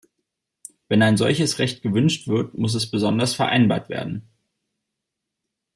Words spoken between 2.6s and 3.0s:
es